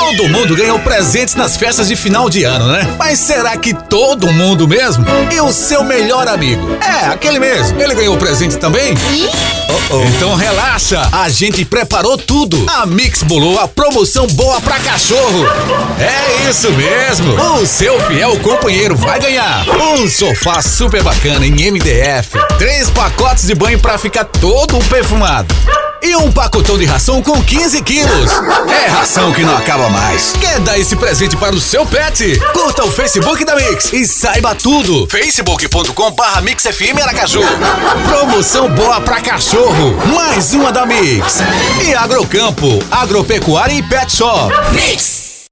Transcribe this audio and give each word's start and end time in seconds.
Todo 0.00 0.28
mundo 0.28 0.56
ganhou 0.56 0.78
presentes 0.78 1.34
nas 1.34 1.58
festas 1.58 1.86
de 1.86 1.94
final 1.94 2.30
de 2.30 2.42
ano, 2.42 2.66
né? 2.72 2.96
Mas 2.98 3.18
será 3.18 3.54
que 3.58 3.74
todo 3.74 4.32
mundo 4.32 4.66
mesmo? 4.66 5.04
E 5.30 5.38
o 5.42 5.52
seu 5.52 5.84
melhor 5.84 6.26
amigo? 6.26 6.66
É, 6.80 7.06
aquele 7.06 7.38
mesmo. 7.38 7.80
Ele 7.80 7.94
ganhou 7.94 8.16
presente 8.16 8.56
também? 8.56 8.94
Oh, 9.68 9.96
oh. 9.96 10.04
Então 10.04 10.34
relaxa, 10.34 11.06
a 11.12 11.28
gente 11.28 11.66
preparou 11.66 12.16
tudo. 12.16 12.64
A 12.68 12.86
Mix 12.86 13.22
bolou 13.22 13.60
a 13.60 13.68
promoção 13.68 14.26
boa 14.28 14.58
pra 14.62 14.80
cachorro. 14.80 15.46
É 16.00 16.48
isso 16.48 16.72
mesmo. 16.72 17.34
O 17.60 17.66
seu 17.66 18.00
fiel 18.00 18.40
companheiro 18.40 18.96
vai 18.96 19.20
ganhar 19.20 19.64
um 19.94 20.08
sofá 20.08 20.62
super 20.62 21.02
bacana 21.02 21.46
em 21.46 21.70
MDF, 21.70 22.38
três 22.58 22.88
pacotes 22.88 23.46
de 23.46 23.54
banho 23.54 23.78
pra 23.78 23.98
ficar 23.98 24.24
todo 24.24 24.78
perfumado 24.86 25.54
e 26.02 26.16
um 26.16 26.30
pacotão 26.32 26.78
de 26.78 26.84
ração 26.84 27.22
com 27.22 27.42
15 27.42 27.82
quilos. 27.82 28.30
É 28.68 28.88
ração 28.88 29.32
que 29.32 29.42
não 29.42 29.56
acaba 29.56 29.88
mais. 29.88 30.32
Quer 30.40 30.60
dar 30.60 30.78
esse 30.78 30.96
presente 30.96 31.36
para 31.36 31.54
o 31.54 31.60
seu 31.60 31.84
pet? 31.86 32.38
Curta 32.52 32.84
o 32.84 32.90
Facebook 32.90 33.44
da 33.44 33.54
Mix 33.56 33.92
e 33.92 34.06
saiba 34.06 34.54
tudo. 34.54 35.06
facebook.com 35.08 36.10
barra 36.12 36.40
Mix 36.40 36.64
FM 36.64 37.00
Aracaju. 37.02 37.40
Promoção 38.08 38.68
boa 38.68 39.00
pra 39.00 39.20
cachorro. 39.20 39.96
Mais 40.14 40.54
uma 40.54 40.72
da 40.72 40.86
Mix. 40.86 41.38
E 41.84 41.94
Agrocampo, 41.94 42.82
agropecuária 42.90 43.74
e 43.74 43.82
pet 43.82 44.16
shop. 44.16 44.52
Mix. 44.72 45.19